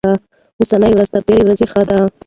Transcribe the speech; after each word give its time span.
اوسنۍ 0.59 0.91
ورځ 0.93 1.09
تر 1.13 1.21
تېرې 1.27 1.41
ورځې 1.45 1.65
ښه 1.71 1.81
ده. 1.89 1.97